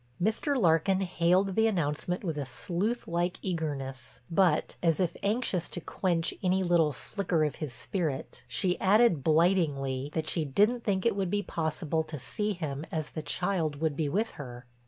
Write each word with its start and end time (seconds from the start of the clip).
Mr. 0.19 0.59
Larkin 0.59 1.01
hailed 1.01 1.53
the 1.55 1.67
announcement 1.67 2.23
with 2.23 2.35
a 2.35 2.43
sleuth 2.43 3.07
like 3.07 3.37
eagerness, 3.43 4.21
but, 4.31 4.75
as 4.81 4.99
if 4.99 5.15
anxious 5.21 5.69
to 5.69 5.79
quench 5.79 6.33
any 6.41 6.63
little 6.63 6.91
flicker 6.91 7.43
of 7.43 7.57
his 7.57 7.71
spirit, 7.71 8.43
she 8.47 8.79
added 8.81 9.23
blightingly 9.23 10.09
that 10.13 10.27
she 10.27 10.43
didn't 10.43 10.83
think 10.83 11.05
it 11.05 11.15
would 11.15 11.29
be 11.29 11.43
possible 11.43 12.01
to 12.01 12.17
see 12.17 12.53
him 12.53 12.83
as 12.91 13.11
the 13.11 13.21
child 13.21 13.75
would 13.75 13.95
be 13.95 14.09
with 14.09 14.31
her. 14.41 14.65